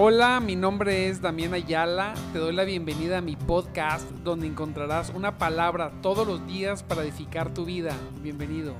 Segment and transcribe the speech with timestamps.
[0.00, 2.14] Hola, mi nombre es Damián Ayala.
[2.32, 7.02] Te doy la bienvenida a mi podcast donde encontrarás una palabra todos los días para
[7.02, 7.96] edificar tu vida.
[8.22, 8.76] Bienvenido.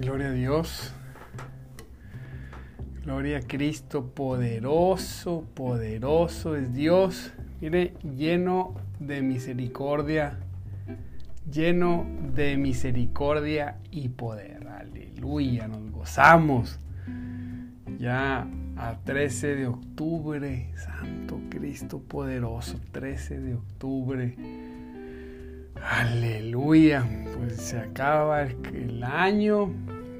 [0.00, 0.94] Gloria a Dios.
[3.02, 7.32] Gloria a Cristo, poderoso, poderoso es Dios.
[7.60, 10.38] Mire, lleno de misericordia
[11.48, 14.66] lleno de misericordia y poder.
[14.68, 16.78] Aleluya, nos gozamos.
[17.98, 24.36] Ya a 13 de octubre, Santo Cristo poderoso, 13 de octubre.
[25.82, 29.72] Aleluya, pues se acaba el año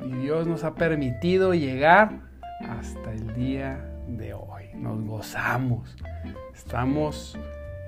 [0.05, 2.21] y Dios nos ha permitido llegar
[2.69, 4.65] hasta el día de hoy.
[4.75, 5.97] Nos gozamos,
[6.55, 7.39] estamos,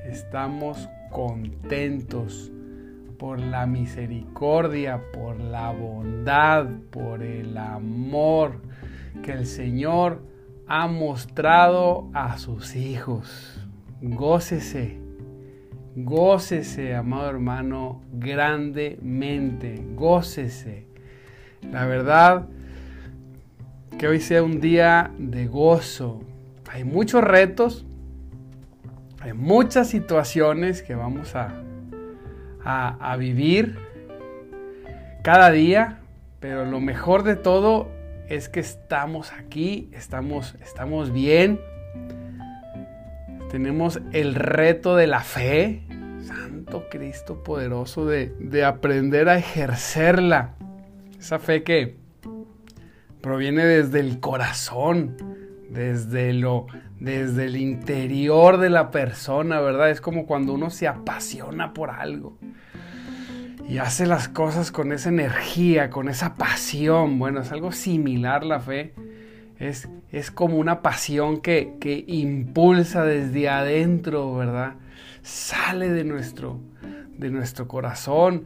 [0.07, 2.52] estamos contentos
[3.23, 8.61] por la misericordia, por la bondad, por el amor
[9.23, 10.25] que el Señor
[10.67, 13.65] ha mostrado a sus hijos.
[14.01, 14.99] Gócese,
[15.95, 20.89] gócese, amado hermano, grandemente, gócese.
[21.71, 22.49] La verdad,
[24.01, 26.25] que hoy sea un día de gozo.
[26.69, 27.87] Hay muchos retos,
[29.21, 31.63] hay muchas situaciones que vamos a
[32.65, 33.79] a, vivir
[35.23, 36.01] cada día,
[36.41, 37.89] pero lo mejor de todo
[38.29, 41.61] es que estamos aquí, estamos, estamos bien,
[43.51, 45.83] tenemos el reto de la fe,
[46.23, 50.55] Santo Cristo poderoso, de, de aprender a ejercerla,
[51.19, 51.97] esa fe que
[53.21, 55.17] proviene desde el corazón,
[55.71, 56.67] desde lo
[57.03, 59.91] desde el interior de la persona, ¿verdad?
[59.91, 62.39] Es como cuando uno se apasiona por algo
[63.69, 67.19] y hace las cosas con esa energía, con esa pasión.
[67.19, 68.95] Bueno, es algo similar la fe.
[69.59, 74.75] Es, es como una pasión que, que impulsa desde adentro, ¿verdad?
[75.23, 76.61] Sale de nuestro,
[77.17, 78.45] de nuestro corazón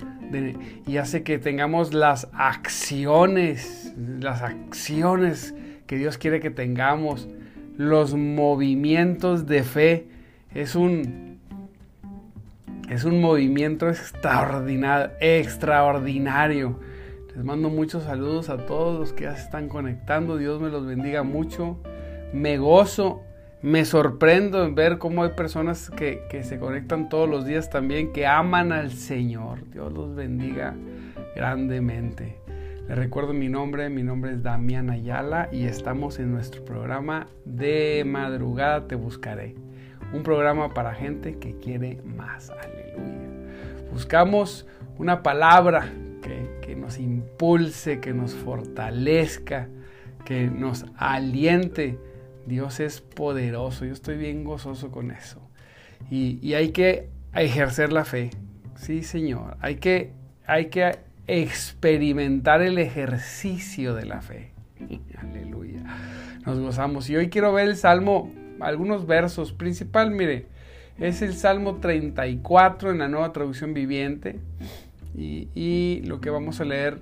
[0.87, 5.55] y hace que tengamos las acciones, las acciones
[5.87, 7.29] que Dios quiere que tengamos
[7.77, 10.09] los movimientos de fe.
[10.55, 11.39] Es un,
[12.89, 16.79] es un movimiento extraordinario, extraordinario.
[17.35, 20.39] Les mando muchos saludos a todos los que ya se están conectando.
[20.39, 21.79] Dios me los bendiga mucho.
[22.33, 23.23] Me gozo,
[23.61, 28.13] me sorprendo en ver cómo hay personas que, que se conectan todos los días también,
[28.13, 29.71] que aman al Señor.
[29.71, 30.75] Dios los bendiga
[31.35, 32.39] grandemente.
[32.89, 38.05] Les recuerdo mi nombre, mi nombre es Damián Ayala y estamos en nuestro programa de
[38.07, 39.57] madrugada te buscaré.
[40.13, 42.51] Un programa para gente que quiere más.
[42.51, 43.51] Aleluya.
[43.91, 45.93] Buscamos una palabra
[46.23, 49.69] que, que nos impulse, que nos fortalezca,
[50.25, 51.99] que nos aliente.
[52.47, 53.85] Dios es poderoso.
[53.85, 55.41] Yo estoy bien gozoso con eso.
[56.09, 58.31] Y, y hay que ejercer la fe.
[58.77, 59.57] Sí, Señor.
[59.61, 60.13] Hay que,
[60.47, 64.53] hay que experimentar el ejercicio de la fe.
[65.19, 65.83] Aleluya.
[66.45, 67.11] Nos gozamos.
[67.11, 69.53] Y hoy quiero ver el Salmo, algunos versos.
[69.53, 70.47] Principal, mire,
[70.99, 74.39] es el Salmo 34 en la nueva traducción viviente.
[75.19, 76.99] Y, lo que vamos a leer,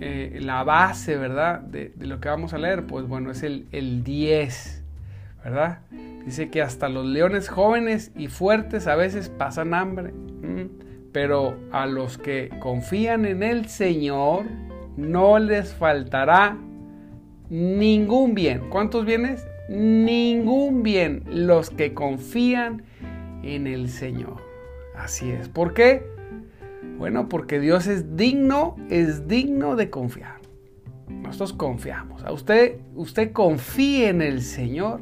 [0.00, 1.60] eh, la base, ¿verdad?
[1.60, 4.84] De, lo que vamos a leer, pues bueno, es el, el 10,
[5.42, 5.78] ¿verdad?
[6.26, 10.12] Dice que hasta los leones jóvenes y fuertes a veces pasan hambre
[11.16, 14.44] pero a los que confían en el Señor
[14.98, 16.58] no les faltará
[17.48, 18.68] ningún bien.
[18.68, 19.48] ¿Cuántos bienes?
[19.70, 21.22] Ningún bien.
[21.26, 22.82] Los que confían
[23.42, 24.42] en el Señor.
[24.94, 25.48] Así es.
[25.48, 26.06] ¿Por qué?
[26.98, 30.36] Bueno, porque Dios es digno, es digno de confiar.
[31.08, 32.24] Nosotros confiamos.
[32.24, 35.00] A usted, usted confíe en el Señor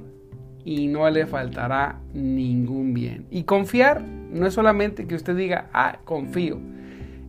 [0.65, 3.27] y no le faltará ningún bien.
[3.33, 4.05] Y confiar
[4.35, 6.59] no es solamente que usted diga, ah, confío.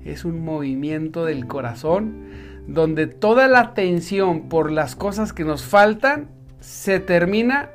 [0.03, 2.25] Es un movimiento del corazón
[2.67, 6.29] donde toda la atención por las cosas que nos faltan
[6.59, 7.69] se termina,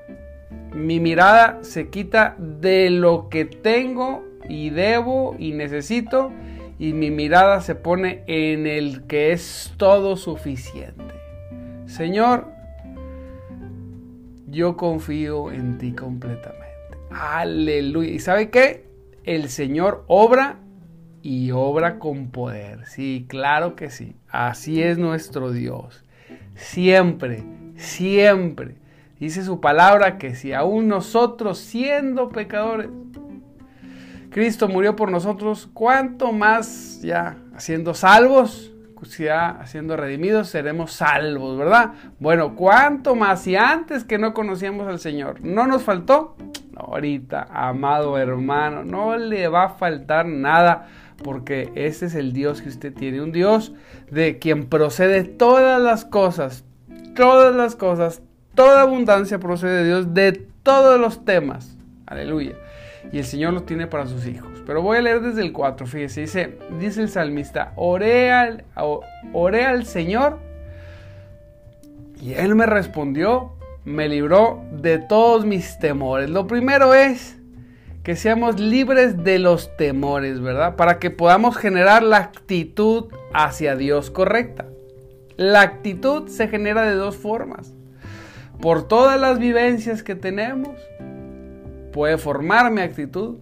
[0.74, 6.32] mi mirada se quita de lo que tengo y debo y necesito
[6.78, 11.14] y mi mirada se pone en el que es todo suficiente.
[11.86, 12.46] Señor,
[14.48, 16.66] yo confío en ti completamente.
[17.10, 18.10] Aleluya.
[18.10, 18.89] ¿Y sabe qué?
[19.24, 20.58] El Señor obra
[21.22, 22.86] y obra con poder.
[22.86, 24.16] Sí, claro que sí.
[24.28, 26.04] Así es nuestro Dios.
[26.54, 27.44] Siempre,
[27.76, 28.76] siempre.
[29.18, 32.88] Dice su palabra que si aún nosotros siendo pecadores,
[34.30, 38.72] Cristo murió por nosotros, ¿cuánto más ya siendo salvos?
[39.04, 41.92] Siendo redimidos seremos salvos, ¿verdad?
[42.18, 43.42] Bueno, ¿cuánto más?
[43.42, 46.36] Si antes que no conocíamos al Señor, ¿no nos faltó?
[46.80, 50.88] ahorita, amado hermano, no le va a faltar nada
[51.22, 53.72] porque ese es el Dios que usted tiene, un Dios
[54.10, 56.64] de quien procede todas las cosas,
[57.14, 58.22] todas las cosas,
[58.54, 60.32] toda abundancia procede de Dios de
[60.62, 61.76] todos los temas.
[62.06, 62.54] Aleluya.
[63.12, 64.49] Y el Señor los tiene para sus hijos.
[64.66, 68.64] Pero voy a leer desde el 4, fíjese, dice, dice el salmista, oré al,
[69.32, 70.38] oré al Señor
[72.20, 73.52] y Él me respondió,
[73.84, 76.28] me libró de todos mis temores.
[76.28, 77.38] Lo primero es
[78.02, 80.76] que seamos libres de los temores, ¿verdad?
[80.76, 84.66] Para que podamos generar la actitud hacia Dios correcta.
[85.36, 87.72] La actitud se genera de dos formas.
[88.60, 90.76] Por todas las vivencias que tenemos,
[91.92, 93.38] puede formar mi actitud.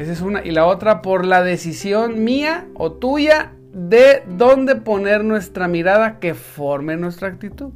[0.00, 0.42] Esa es una.
[0.42, 6.32] Y la otra por la decisión mía o tuya de dónde poner nuestra mirada que
[6.32, 7.72] forme nuestra actitud.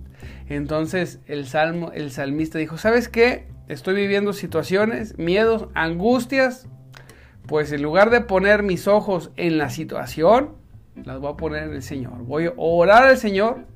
[0.48, 3.46] Entonces el salmo, el salmista dijo, ¿sabes qué?
[3.68, 6.66] estoy viviendo situaciones, miedos, angustias,
[7.46, 10.54] pues en lugar de poner mis ojos en la situación,
[11.04, 12.24] las voy a poner en el Señor.
[12.24, 13.66] Voy a orar al Señor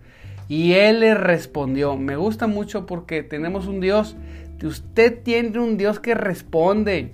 [0.49, 1.97] y Él le respondió.
[1.97, 4.17] Me gusta mucho porque tenemos un Dios,
[4.63, 7.13] usted tiene un Dios que responde.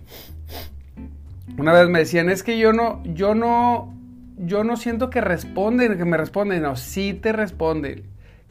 [1.58, 3.94] Una vez me decían, es que yo no, yo no,
[4.38, 6.62] yo no siento que responden, que me responden.
[6.62, 8.04] No, sí te responde.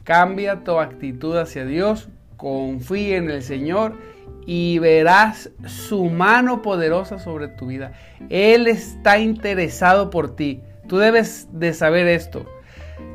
[0.04, 3.96] Cambia tu actitud hacia Dios, confía en el Señor
[4.46, 7.92] y verás su mano poderosa sobre tu vida.
[8.28, 10.60] Él está interesado por ti.
[10.88, 12.46] Tú debes de saber esto.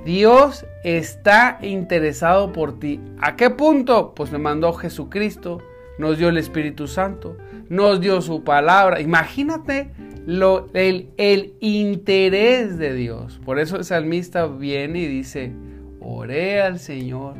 [0.05, 2.99] Dios está interesado por ti.
[3.21, 4.13] ¿A qué punto?
[4.15, 5.61] Pues me mandó Jesucristo,
[5.97, 7.37] nos dio el Espíritu Santo,
[7.69, 8.99] nos dio su palabra.
[8.99, 9.91] Imagínate
[10.25, 13.39] lo, el, el interés de Dios.
[13.45, 15.53] Por eso el salmista viene y dice,
[16.01, 17.35] oré al Señor,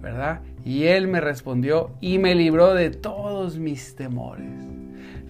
[0.00, 0.40] ¿verdad?
[0.64, 4.46] Y él me respondió y me libró de todos mis temores.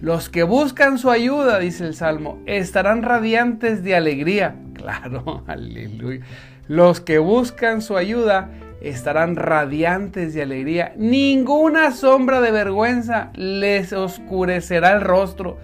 [0.01, 4.55] Los que buscan su ayuda, dice el Salmo, estarán radiantes de alegría.
[4.81, 6.25] Claro, aleluya.
[6.67, 8.49] Los que buscan su ayuda
[8.81, 10.93] estarán radiantes de alegría.
[10.97, 15.57] Ninguna sombra de vergüenza les oscurecerá el rostro.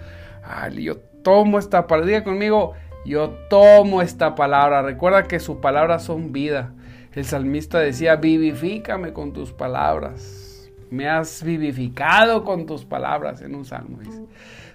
[0.43, 2.07] Ay, yo tomo esta palabra.
[2.07, 2.73] Diga conmigo,
[3.05, 4.81] yo tomo esta palabra.
[4.81, 6.73] Recuerda que sus palabras son vida.
[7.13, 10.69] El salmista decía, vivifícame con tus palabras.
[10.91, 13.97] Me has vivificado con tus palabras en un salmo.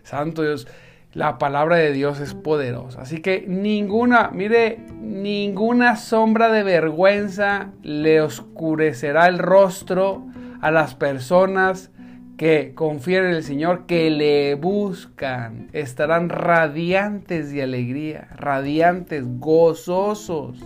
[0.03, 0.67] Santo Dios,
[1.15, 3.03] la palabra de Dios es poderosa.
[3.03, 10.27] Así que ninguna, mire, ninguna sombra de vergüenza le oscurecerá el rostro
[10.61, 11.91] a las personas
[12.39, 15.69] que confían en el Señor, que le buscan.
[15.73, 20.59] Estarán radiantes de alegría, radiantes, gozosos.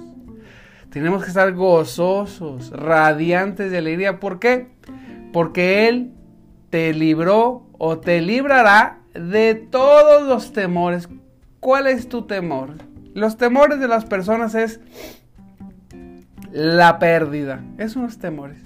[0.91, 4.21] Tenemos que estar gozosos, radiantes de alegría.
[4.21, 4.69] ¿Por qué?
[5.33, 6.13] Porque Él
[6.71, 11.09] te libró o te librará de todos los temores.
[11.61, 12.75] ¿Cuál es tu temor?
[13.15, 14.81] Los temores de las personas es
[16.53, 17.63] la pérdida.
[17.79, 18.63] Es unos temores.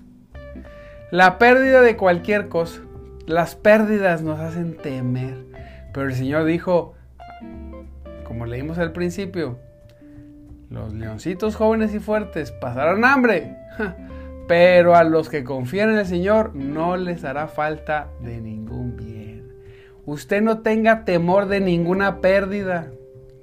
[1.11, 2.81] La pérdida de cualquier cosa.
[3.27, 5.47] Las pérdidas nos hacen temer.
[5.93, 6.95] Pero el Señor dijo,
[8.25, 9.59] como leímos al principio,
[10.69, 13.57] los leoncitos jóvenes y fuertes pasarán hambre,
[14.49, 19.10] pero a los que confían en el Señor no les hará falta de ningún bien.
[20.11, 22.91] Usted no tenga temor de ninguna pérdida.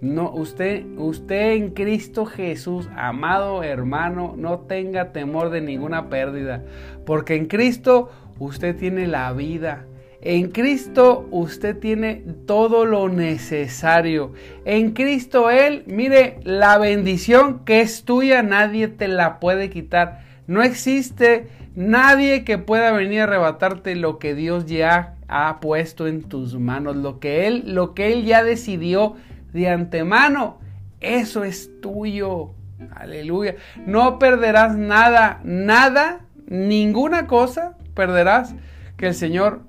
[0.02, 6.66] No, usted, usted en Cristo Jesús, amado hermano, no tenga temor de ninguna pérdida,
[7.06, 9.86] porque en Cristo usted tiene la vida
[10.22, 14.34] en Cristo usted tiene todo lo necesario.
[14.66, 20.26] En Cristo Él, mire, la bendición que es tuya nadie te la puede quitar.
[20.48, 26.24] No existe nadie que pueda venir a arrebatarte lo que Dios ya ha puesto en
[26.24, 29.16] tus manos, lo que Él, lo que Él ya decidió
[29.54, 30.60] de antemano.
[31.00, 32.52] Eso es tuyo.
[32.96, 33.56] Aleluya.
[33.86, 38.56] No perderás nada, nada, ninguna cosa perderás
[38.96, 39.62] que el Señor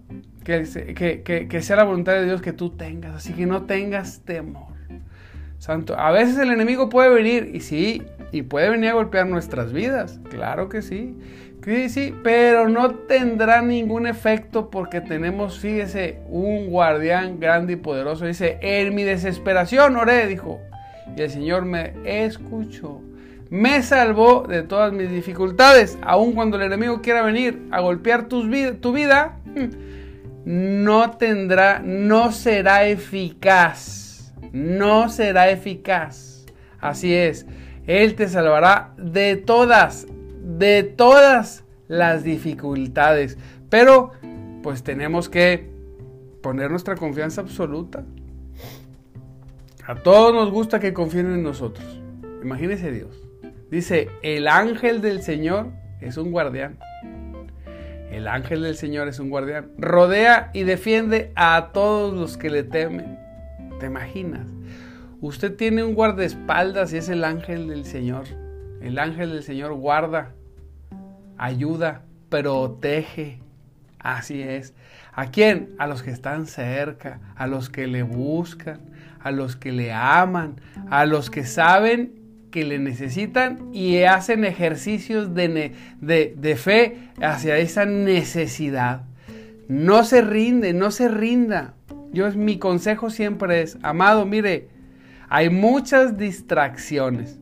[0.44, 3.14] que, sea la voluntad de Dios que tú tengas.
[3.14, 4.68] Así que no tengas temor.
[5.58, 9.72] Santo, a veces el enemigo puede venir, y sí, y puede venir a golpear nuestras
[9.72, 10.20] vidas.
[10.30, 11.14] Claro que sí.
[11.64, 18.24] Sí, sí, pero no tendrá ningún efecto porque tenemos, fíjese, un guardián grande y poderoso.
[18.24, 20.60] Dice, en mi desesperación oré, dijo.
[21.14, 23.02] Y el Señor me escuchó.
[23.50, 25.98] Me salvó de todas mis dificultades.
[26.02, 29.36] Aun cuando el enemigo quiera venir a golpear tu vida,
[30.44, 34.32] no tendrá, no será eficaz.
[34.52, 36.46] No será eficaz.
[36.80, 37.46] Así es.
[37.88, 40.06] Él te salvará de todas,
[40.42, 43.38] de todas las dificultades.
[43.70, 44.12] Pero,
[44.62, 45.70] pues tenemos que
[46.42, 48.04] poner nuestra confianza absoluta.
[49.86, 52.00] A todos nos gusta que confíen en nosotros.
[52.42, 53.22] Imagínese Dios.
[53.70, 55.68] Dice, el ángel del Señor
[56.02, 56.78] es un guardián.
[58.10, 59.70] El ángel del Señor es un guardián.
[59.78, 63.18] Rodea y defiende a todos los que le temen.
[63.80, 64.57] ¿Te imaginas?
[65.20, 68.26] Usted tiene un guardaespaldas y es el ángel del Señor.
[68.80, 70.32] El ángel del Señor guarda,
[71.36, 73.40] ayuda, protege.
[73.98, 74.74] Así es.
[75.12, 75.70] ¿A quién?
[75.78, 78.80] A los que están cerca, a los que le buscan,
[79.18, 82.12] a los que le aman, a los que saben
[82.52, 89.02] que le necesitan y hacen ejercicios de, de, fe hacia esa necesidad.
[89.68, 91.74] No se rinde, no se rinda.
[92.12, 94.68] Yo, mi consejo siempre es, amado, mire,
[95.28, 97.38] hay muchas distracciones,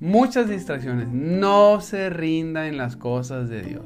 [0.00, 1.08] muchas distracciones.
[1.08, 3.84] No se rinda en las cosas de Dios.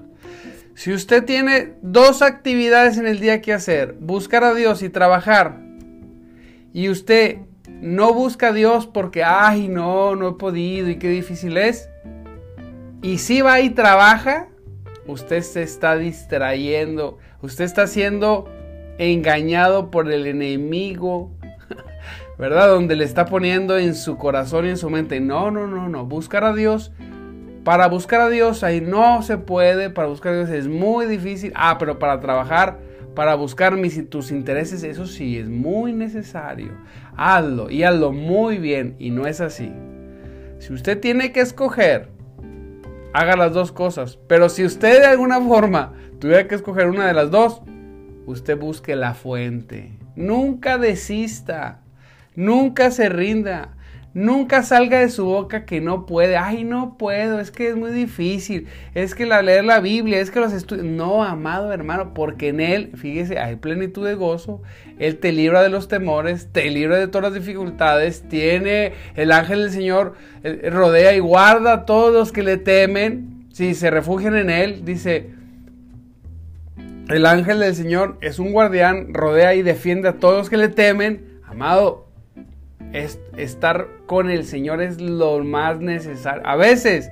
[0.75, 5.61] Si usted tiene dos actividades en el día que hacer, buscar a Dios y trabajar,
[6.73, 7.39] y usted
[7.69, 11.91] no busca a Dios porque, ay, no, no he podido y qué difícil es.
[13.03, 14.49] Y si va y trabaja,
[15.07, 18.49] usted se está distrayendo, usted está siendo
[18.99, 21.31] engañado por el enemigo,
[22.43, 22.71] ¿verdad?
[22.71, 26.07] Donde le está poniendo en su corazón y en su mente, no, no, no, no,
[26.07, 26.91] buscar a Dios.
[27.63, 31.53] Para buscar a Dios ahí no se puede, para buscar a Dios es muy difícil.
[31.55, 32.79] Ah, pero para trabajar
[33.15, 36.73] para buscar mis, tus intereses, eso sí es muy necesario.
[37.17, 39.73] Hazlo y hazlo muy bien y no es así.
[40.59, 42.09] Si usted tiene que escoger,
[43.13, 44.19] haga las dos cosas.
[44.27, 47.63] Pero si usted de alguna forma tuviera que escoger una de las dos,
[48.27, 49.97] usted busque la fuente.
[50.17, 51.83] Nunca desista.
[52.35, 53.71] Nunca se rinda.
[54.15, 56.37] Nunca salga de su boca que no puede.
[56.37, 58.69] Ay, no puedo, es que es muy difícil.
[58.95, 60.85] Es que la, leer la Biblia, es que los estudios.
[60.85, 64.63] No, amado hermano, porque en Él, fíjese, hay plenitud de gozo.
[64.99, 68.25] Él te libra de los temores, te libra de todas las dificultades.
[68.29, 73.47] Tiene el ángel del Señor, eh, rodea y guarda a todos los que le temen.
[73.53, 75.31] Si se refugian en Él, dice.
[77.09, 80.69] El ángel del Señor es un guardián, rodea y defiende a todos los que le
[80.69, 81.41] temen.
[81.47, 82.12] Amado,
[82.93, 86.43] estar con el Señor es lo más necesario.
[86.47, 87.11] A veces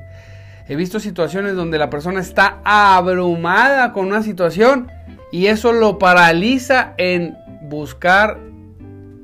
[0.69, 4.89] he visto situaciones donde la persona está abrumada con una situación
[5.33, 8.39] y eso lo paraliza en buscar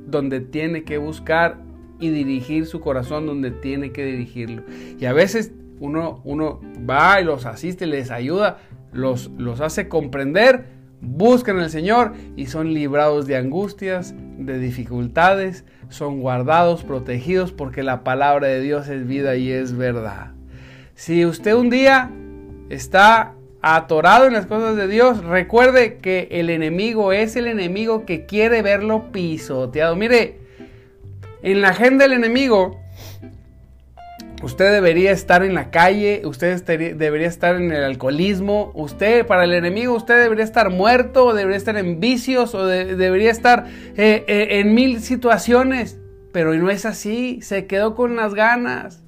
[0.07, 1.59] donde tiene que buscar
[1.99, 4.63] y dirigir su corazón donde tiene que dirigirlo.
[4.99, 8.59] Y a veces uno, uno va y los asiste, les ayuda,
[8.93, 16.21] los, los hace comprender, buscan al Señor y son librados de angustias, de dificultades, son
[16.21, 20.33] guardados, protegidos, porque la palabra de Dios es vida y es verdad.
[20.95, 22.11] Si usted un día
[22.71, 28.27] está atorado en las cosas de Dios, recuerde que el enemigo es el enemigo que
[28.27, 29.97] quiere verlo pisoteado.
[29.97, 30.39] Mire,
[31.43, 32.81] en la agenda del enemigo
[34.43, 39.55] Usted debería estar en la calle, usted debería estar en el alcoholismo, usted para el
[39.55, 43.67] enemigo usted debería estar muerto, debería estar en vicios, o debería estar
[43.97, 45.99] eh, eh, en mil situaciones,
[46.33, 49.03] pero no es así, se quedó con las ganas.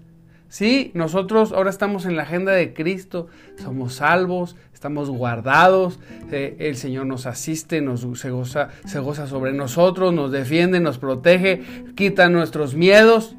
[0.48, 3.26] Sí, nosotros ahora estamos en la agenda de Cristo,
[3.62, 6.00] somos salvos, estamos guardados,
[6.32, 11.62] eh, el Señor nos asiste, nos, se goza sobre nosotros, nos defiende, nos protege,
[11.94, 13.36] quita nuestros miedos.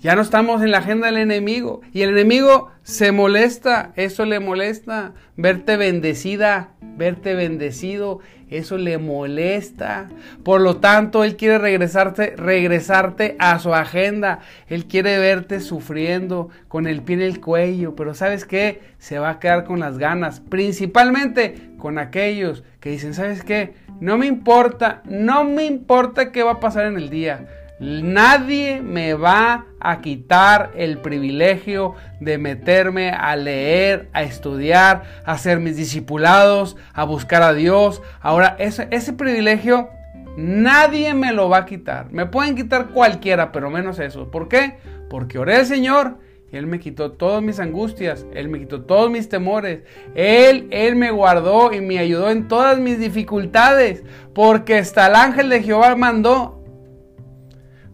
[0.00, 1.82] Ya no estamos en la agenda del enemigo.
[1.92, 5.12] Y el enemigo se molesta, eso le molesta.
[5.36, 10.08] Verte bendecida, verte bendecido, eso le molesta.
[10.42, 14.38] Por lo tanto, él quiere regresarte, regresarte a su agenda.
[14.68, 17.94] Él quiere verte sufriendo con el pie en el cuello.
[17.94, 18.80] Pero ¿sabes qué?
[18.98, 20.40] Se va a quedar con las ganas.
[20.40, 23.74] Principalmente con aquellos que dicen, ¿sabes qué?
[24.00, 27.46] No me importa, no me importa qué va a pasar en el día.
[27.80, 35.60] Nadie me va a quitar el privilegio de meterme a leer, a estudiar, a ser
[35.60, 38.02] mis discipulados, a buscar a Dios.
[38.20, 39.88] Ahora, ese, privilegio
[40.36, 42.12] nadie me lo va a quitar.
[42.12, 44.30] Me pueden quitar cualquiera, pero menos eso.
[44.30, 44.76] ¿Por qué?
[45.08, 46.18] Porque oré al Señor
[46.52, 49.84] y Él me quitó todas mis angustias, Él me quitó todos mis temores,
[50.14, 54.02] Él, Él me guardó y me ayudó en todas mis dificultades,
[54.34, 56.59] porque hasta el ángel de Jehová mandó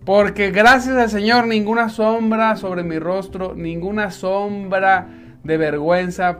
[0.06, 5.08] porque gracias al Señor ninguna sombra sobre mi rostro, ninguna sombra
[5.42, 6.38] de vergüenza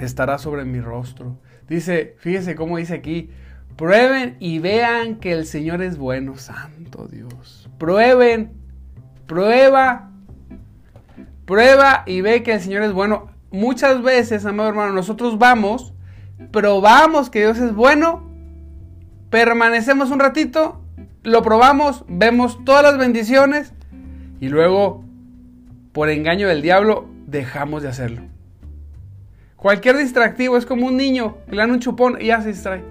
[0.00, 1.36] estará sobre mi rostro.
[1.68, 3.28] Dice, fíjese cómo dice aquí,
[3.76, 7.68] prueben y vean que el Señor es bueno, santo Dios.
[7.76, 8.54] Prueben,
[9.26, 10.10] prueba,
[11.44, 13.26] prueba y ve que el Señor es bueno.
[13.50, 15.92] Muchas veces, amado hermano, nosotros vamos,
[16.50, 18.26] probamos que Dios es bueno,
[19.28, 20.79] permanecemos un ratito,
[21.22, 23.72] lo probamos, vemos todas las bendiciones
[24.40, 25.04] y luego,
[25.92, 28.22] por engaño del diablo, dejamos de hacerlo.
[29.56, 32.82] Cualquier distractivo es como un niño que le dan un chupón y ya se distrae.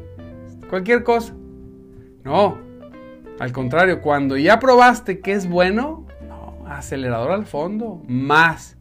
[0.69, 1.33] Cualquier cosa.
[2.23, 2.59] No,
[3.39, 8.77] al contrario, cuando ya probaste que es bueno, no, acelerador al fondo, más.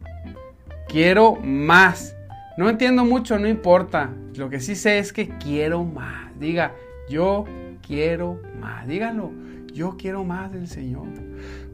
[0.87, 2.15] Quiero más.
[2.57, 4.11] No entiendo mucho, no importa.
[4.35, 6.37] Lo que sí sé es que quiero más.
[6.39, 6.73] Diga,
[7.09, 7.45] yo
[7.89, 8.87] quiero más.
[8.87, 9.31] Dígalo,
[9.73, 11.07] yo quiero más del Señor.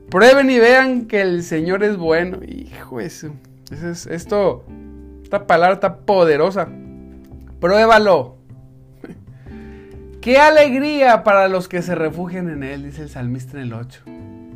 [0.10, 2.40] Prueben y vean que el Señor es bueno.
[2.48, 3.36] Hijo, eso,
[3.70, 4.64] eso es, esto
[5.22, 6.70] esta palabra está poderosa.
[7.60, 8.38] Pruébalo.
[10.22, 14.04] Qué alegría para los que se refugian en Él, dice el salmista en el 8.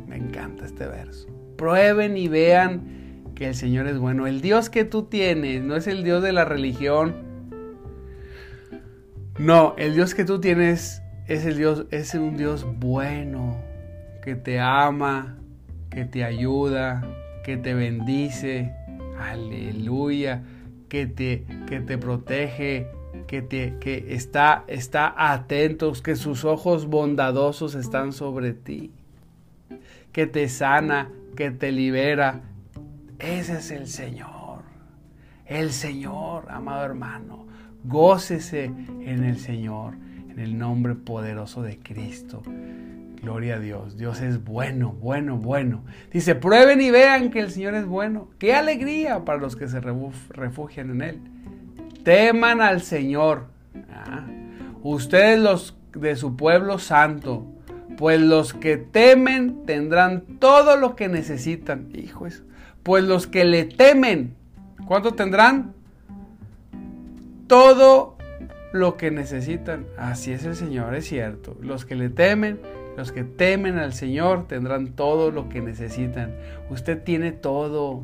[0.08, 1.28] Me encanta este verso.
[1.56, 4.26] Prueben y vean que el Señor es bueno.
[4.26, 7.16] El Dios que tú tienes no es el Dios de la religión.
[9.38, 10.99] No, el Dios que tú tienes
[11.34, 13.56] es Dios, es un Dios bueno,
[14.22, 15.36] que te ama,
[15.90, 17.02] que te ayuda,
[17.44, 18.74] que te bendice.
[19.18, 20.42] Aleluya
[20.90, 22.88] que te, que te protege,
[23.26, 28.90] que, te, que está, está atento, que sus ojos bondadosos están sobre ti,
[30.12, 32.42] que te sana, que te libera.
[33.20, 34.62] Ese es el Señor.
[35.46, 37.46] El Señor, amado hermano.
[37.84, 39.94] Gócese en el Señor,
[40.40, 42.42] el nombre poderoso de Cristo.
[43.22, 43.98] Gloria a Dios.
[43.98, 45.84] Dios es bueno, bueno, bueno.
[46.10, 48.30] Dice, prueben y vean que el Señor es bueno.
[48.38, 51.20] Qué alegría para los que se refugian en Él.
[52.02, 53.48] Teman al Señor.
[53.92, 54.26] Ah,
[54.82, 57.46] ustedes los de su pueblo santo.
[57.98, 61.90] Pues los que temen tendrán todo lo que necesitan.
[61.92, 62.26] Hijo.
[62.82, 64.34] Pues los que le temen,
[64.86, 65.74] ¿cuánto tendrán?
[67.46, 68.16] Todo
[68.72, 69.86] lo que necesitan.
[69.96, 71.56] Así es el Señor, es cierto.
[71.60, 72.60] Los que le temen
[72.96, 76.34] los que temen al Señor tendrán todo lo que necesitan.
[76.68, 78.02] Usted tiene todo,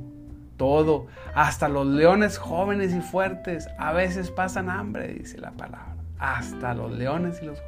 [0.57, 1.07] todo.
[1.35, 5.97] Hasta los leones jóvenes y fuertes a veces pasan hambre, dice la palabra.
[6.19, 7.63] Hasta los leones y los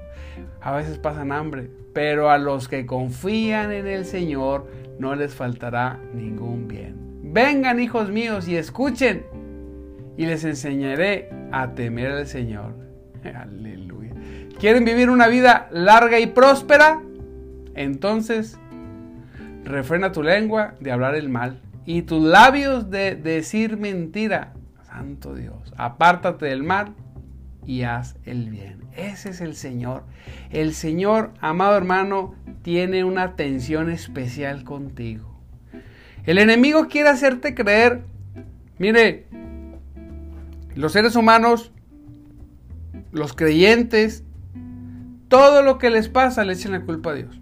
[0.63, 1.69] a veces pasan hambre.
[1.93, 4.67] Pero a los que confían en el Señor
[4.99, 6.97] no les faltará ningún bien.
[7.25, 9.27] Vengan hijos míos y escuchen
[10.17, 12.88] y les enseñaré a temer al Señor.
[13.37, 14.13] Aleluya.
[14.59, 17.01] ¿Quieren vivir una vida larga y próspera?
[17.75, 18.59] Entonces,
[19.65, 24.53] refrena tu lengua de hablar el mal y tus labios de decir mentira.
[24.83, 26.95] Santo Dios, apártate del mal
[27.65, 28.81] y haz el bien.
[28.97, 30.03] Ese es el Señor.
[30.51, 35.39] El Señor, amado hermano, tiene una atención especial contigo.
[36.25, 38.03] El enemigo quiere hacerte creer,
[38.79, 39.27] mire,
[40.75, 41.73] los seres humanos,
[43.13, 44.25] los creyentes,
[45.29, 47.41] todo lo que les pasa le echan la culpa a Dios.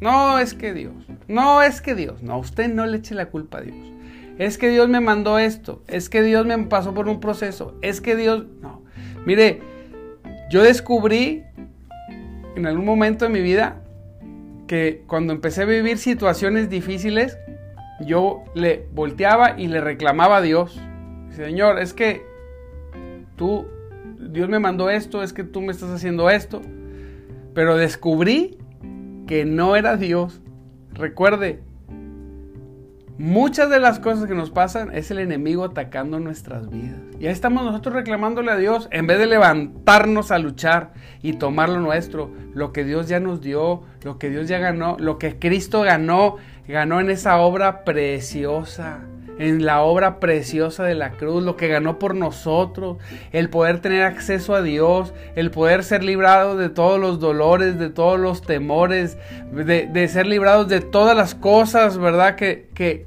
[0.00, 0.94] No es que Dios,
[1.26, 3.76] no es que Dios, no, usted no le eche la culpa a Dios.
[4.38, 8.00] Es que Dios me mandó esto, es que Dios me pasó por un proceso, es
[8.00, 8.82] que Dios, no.
[9.26, 9.60] Mire,
[10.50, 11.42] yo descubrí
[12.54, 13.82] en algún momento de mi vida
[14.68, 17.36] que cuando empecé a vivir situaciones difíciles,
[18.00, 20.80] yo le volteaba y le reclamaba a Dios.
[21.30, 22.22] Señor, es que
[23.36, 23.66] tú,
[24.18, 26.60] Dios me mandó esto, es que tú me estás haciendo esto.
[27.54, 28.58] Pero descubrí
[29.26, 30.40] que no era Dios.
[30.92, 31.60] Recuerde,
[33.18, 37.00] muchas de las cosas que nos pasan es el enemigo atacando nuestras vidas.
[37.18, 41.68] Y ahí estamos nosotros reclamándole a Dios en vez de levantarnos a luchar y tomar
[41.68, 45.38] lo nuestro, lo que Dios ya nos dio, lo que Dios ya ganó, lo que
[45.38, 49.00] Cristo ganó, ganó en esa obra preciosa
[49.38, 52.98] en la obra preciosa de la cruz, lo que ganó por nosotros,
[53.32, 57.88] el poder tener acceso a Dios, el poder ser librados de todos los dolores, de
[57.90, 59.16] todos los temores,
[59.52, 62.34] de, ser librados de todas las cosas, ¿verdad?
[62.34, 63.04] Que, que,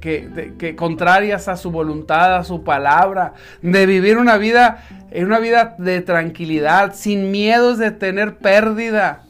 [0.58, 6.00] que, contrarias a su voluntad, a su palabra, de vivir una vida, una vida de
[6.00, 9.24] tranquilidad, sin miedos de tener pérdida.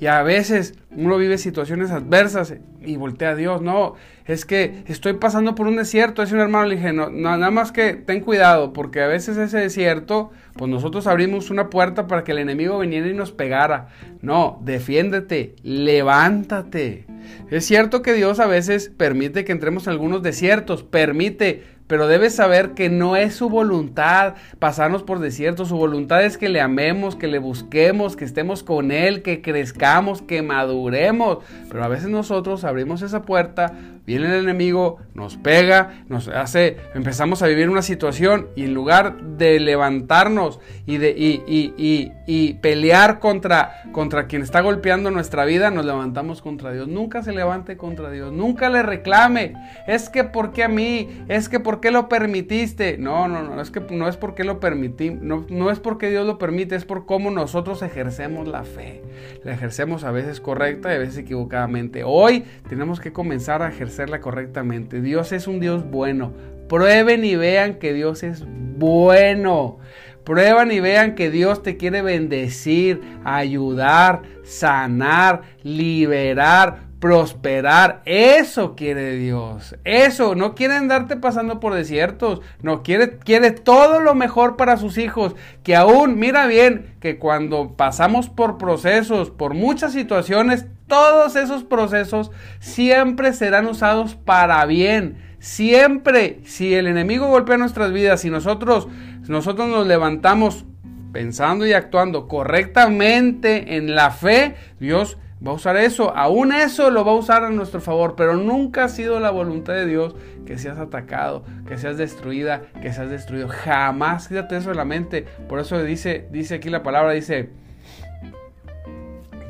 [0.00, 3.94] Y a veces uno vive situaciones adversas y voltea a Dios, no,
[4.26, 7.72] es que estoy pasando por un desierto, es un hermano, le dije, no, nada más
[7.72, 12.32] que ten cuidado, porque a veces ese desierto, pues nosotros abrimos una puerta para que
[12.32, 13.88] el enemigo viniera y nos pegara.
[14.20, 17.06] No, defiéndete, levántate.
[17.50, 22.36] Es cierto que Dios a veces permite que entremos en algunos desiertos, permite, pero debes
[22.36, 27.16] saber que no es su voluntad pasarnos por desiertos, su voluntad es que le amemos,
[27.16, 32.62] que le busquemos, que estemos con Él, que crezcamos, que maduremos, pero a veces nosotros
[32.62, 33.72] abrimos esa puerta,
[34.18, 39.20] viene el enemigo, nos pega, nos hace, empezamos a vivir una situación y en lugar
[39.22, 45.70] de levantarnos y de y, y, y, pelear contra, contra quien está golpeando nuestra vida,
[45.70, 46.88] nos levantamos contra Dios.
[46.88, 49.54] Nunca se levante contra Dios, nunca le reclame.
[49.86, 51.08] Es que ¿por qué a mí?
[51.28, 52.98] Es que ¿por qué lo permitiste?
[52.98, 56.26] No, no, no, es que no es porque lo permití, no, no es porque Dios
[56.26, 59.02] lo permite, es por cómo nosotros ejercemos la fe.
[59.44, 62.02] La ejercemos a veces correcta y a veces equivocadamente.
[62.04, 65.00] Hoy tenemos que comenzar a ejercer correctamente.
[65.00, 66.32] Dios es un Dios bueno.
[66.68, 69.78] Prueben y vean que Dios es bueno.
[70.24, 78.02] Prueban y vean que Dios te quiere bendecir, ayudar, sanar, liberar, prosperar.
[78.04, 79.76] Eso quiere Dios.
[79.84, 80.34] Eso.
[80.34, 82.42] No quiere andarte pasando por desiertos.
[82.62, 85.34] No quiere, quiere todo lo mejor para sus hijos.
[85.64, 92.30] Que aún, mira bien, que cuando pasamos por procesos, por muchas situaciones, todos esos procesos
[92.58, 95.16] siempre serán usados para bien.
[95.38, 98.88] Siempre, si el enemigo golpea nuestras vidas y nosotros,
[99.26, 100.66] nosotros nos levantamos
[101.12, 107.04] pensando y actuando correctamente en la fe, Dios va a usar eso, aún eso lo
[107.04, 110.58] va a usar a nuestro favor, pero nunca ha sido la voluntad de Dios que
[110.58, 113.48] seas atacado, que seas destruida, que seas destruido.
[113.48, 115.24] Jamás quítate eso de la mente.
[115.48, 117.50] Por eso dice, dice aquí la palabra, dice,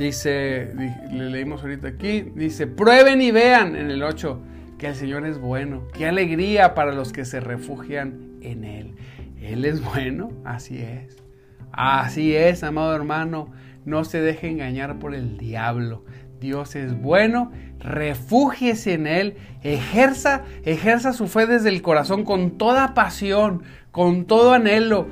[0.01, 0.73] Dice,
[1.13, 4.41] le leímos ahorita aquí, dice, prueben y vean en el 8
[4.79, 5.83] que el Señor es bueno.
[5.93, 8.95] Qué alegría para los que se refugian en Él.
[9.43, 11.19] Él es bueno, así es.
[11.71, 13.53] Así es, amado hermano.
[13.85, 16.07] No se deje engañar por el diablo.
[16.41, 22.95] Dios es bueno, refúgiese en Él, ejerza, ejerza su fe desde el corazón con toda
[22.95, 25.09] pasión, con todo anhelo.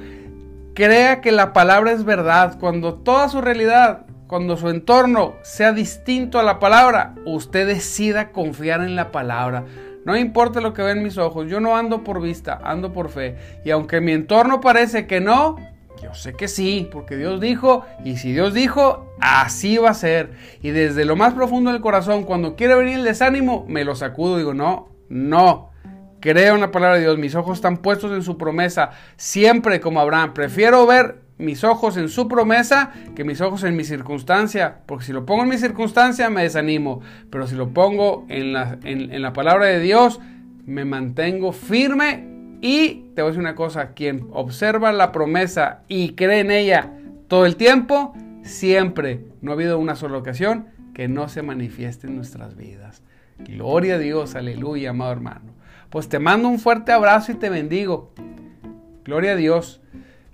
[0.73, 6.39] Crea que la palabra es verdad, cuando toda su realidad cuando su entorno sea distinto
[6.39, 9.65] a la palabra, usted decida confiar en la palabra.
[10.05, 13.37] No importa lo que ven mis ojos, yo no ando por vista, ando por fe.
[13.65, 15.57] Y aunque mi entorno parece que no,
[16.03, 20.33] yo sé que sí, porque Dios dijo, y si Dios dijo, así va a ser.
[20.61, 24.37] Y desde lo más profundo del corazón, cuando quiere venir el desánimo, me lo sacudo
[24.37, 25.71] digo, no, no.
[26.21, 30.01] Creo en la palabra de Dios, mis ojos están puestos en su promesa, siempre como
[30.01, 30.35] Abraham.
[30.35, 34.79] Prefiero ver mis ojos en su promesa que mis ojos en mi circunstancia.
[34.87, 37.01] Porque si lo pongo en mi circunstancia me desanimo.
[37.31, 40.21] Pero si lo pongo en la, en, la palabra de Dios,
[40.67, 42.27] me mantengo firme.
[42.61, 46.91] Y te voy a decir una cosa, quien observa la promesa y cree en ella
[47.29, 52.17] todo el tiempo, siempre, no ha habido una sola ocasión que no se manifieste en
[52.17, 53.03] nuestras vidas.
[53.39, 55.53] Gloria a Dios, aleluya, amado hermano.
[55.91, 58.13] Pues te mando un fuerte abrazo y te bendigo.
[59.05, 59.81] Gloria a Dios.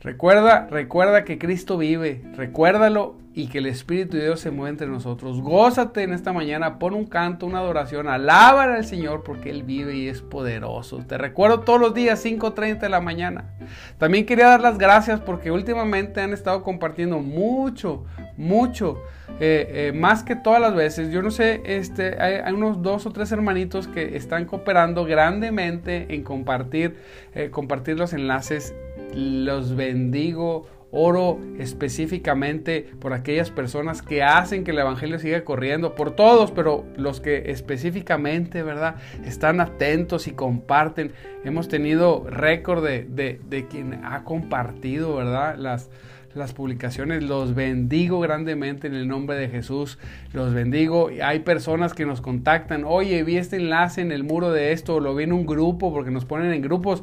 [0.04, 4.86] Recuerda, recuerda que Cristo vive, recuérdalo y que el Espíritu de Dios se mueve entre
[4.86, 5.40] nosotros.
[5.40, 9.96] Gózate en esta mañana, pon un canto, una adoración, alaba al Señor porque Él vive
[9.96, 10.98] y es poderoso.
[10.98, 13.56] Te recuerdo todos los días, 5.30 de la mañana.
[13.96, 18.04] También quería dar las gracias porque últimamente han estado compartiendo mucho,
[18.36, 19.02] mucho,
[19.40, 21.10] eh, eh, más que todas las veces.
[21.10, 26.22] Yo no sé, este, hay, unos dos o tres hermanitos que están cooperando grandemente en
[26.22, 26.98] compartir,
[27.34, 28.74] eh, compartir los enlaces
[29.14, 36.12] los bendigo, oro específicamente por aquellas personas que hacen que el Evangelio siga corriendo, por
[36.12, 38.96] todos, pero los que específicamente, ¿verdad?
[39.24, 41.12] Están atentos y comparten.
[41.44, 45.56] Hemos tenido récord de, de, quien ha compartido, ¿verdad?
[45.58, 45.90] Las,
[46.32, 49.98] las publicaciones, los bendigo grandemente en el nombre de Jesús,
[50.32, 51.10] los bendigo.
[51.24, 55.14] Hay personas que nos contactan, oye, vi este enlace en el muro de esto, lo
[55.16, 57.02] vi en un grupo, porque nos ponen en grupos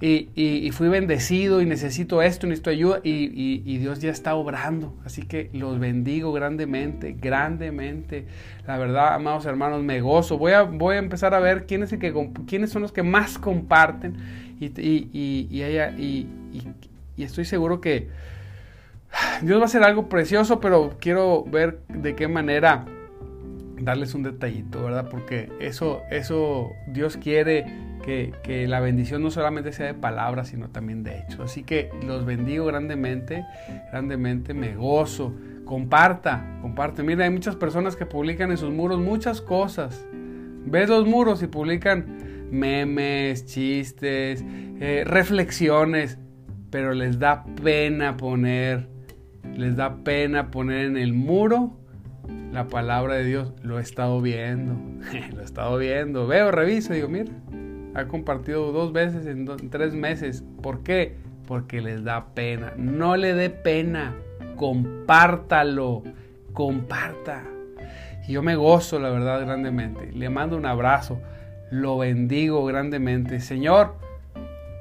[0.00, 4.94] y, fui bendecido y necesito esto, necesito ayuda y, Dios ya está obrando.
[5.04, 8.26] Así que los bendigo grandemente, grandemente.
[8.66, 10.38] La verdad, amados hermanos, me gozo.
[10.38, 14.16] Voy a, voy a empezar a ver quiénes, que, quiénes son los que más comparten
[14.60, 16.26] y, y,
[17.16, 18.08] estoy seguro que
[19.42, 22.84] Dios va a hacer algo precioso, pero quiero ver de qué manera
[23.80, 25.08] darles un detallito, ¿verdad?
[25.08, 27.66] Porque eso, eso Dios quiere
[28.42, 31.40] que, la bendición no solamente sea de palabras, sino también de hechos.
[31.40, 33.44] Así que los bendigo grandemente,
[33.90, 35.34] grandemente, me gozo.
[35.64, 37.02] Comparta, comparte.
[37.02, 40.06] Mira, hay muchas personas que publican en sus muros muchas cosas.
[40.64, 44.42] Ves los muros y publican memes, chistes,
[44.80, 46.18] eh, reflexiones,
[46.70, 48.88] pero les da pena poner,
[49.54, 51.78] les da pena poner en el muro
[52.52, 53.52] la palabra de Dios.
[53.62, 54.74] Lo he estado viendo,
[55.34, 56.26] lo he estado viendo.
[56.26, 57.32] Veo, reviso, digo, mira,
[57.98, 60.44] ha compartido dos veces en, tres meses.
[60.62, 61.16] ¿Por qué?
[61.46, 62.72] Porque les da pena.
[62.76, 64.14] No le dé pena.
[64.56, 66.02] Compártalo.
[66.52, 67.44] Comparta.
[68.26, 70.12] Y yo me gozo, la verdad, grandemente.
[70.12, 71.20] Le mando un abrazo.
[71.70, 73.40] Lo bendigo grandemente.
[73.40, 73.96] Señor,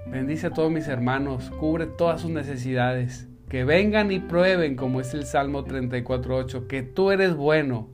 [0.08, 1.50] bendice a todos mis hermanos.
[1.60, 3.28] Cubre todas sus necesidades.
[3.50, 7.88] Que vengan y prueben, como es el Salmo 34.8, que tú eres bueno.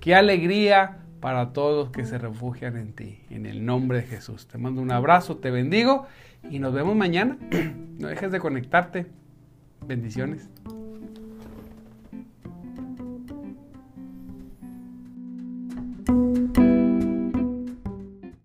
[0.00, 3.20] Qué alegría para todos que se refugian en ti.
[3.30, 4.46] En el nombre de Jesús.
[4.46, 6.06] Te mando un abrazo, te bendigo
[6.50, 7.38] y nos vemos mañana.
[7.96, 9.06] No dejes de conectarte.
[9.86, 10.50] Bendiciones.